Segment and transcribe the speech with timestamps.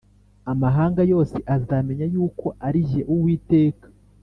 [0.51, 3.87] Amahanga yose azamenya yuko ari jye Uwiteka